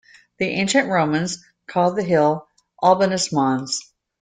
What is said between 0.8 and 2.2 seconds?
Romans called the